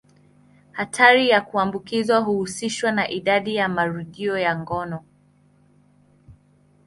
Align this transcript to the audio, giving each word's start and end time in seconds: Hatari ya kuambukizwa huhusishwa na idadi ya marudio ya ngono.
Hatari 0.71 1.29
ya 1.29 1.41
kuambukizwa 1.41 2.19
huhusishwa 2.19 2.91
na 2.91 3.09
idadi 3.09 3.55
ya 3.55 3.67
marudio 3.69 4.37
ya 4.37 4.59
ngono. 4.59 5.03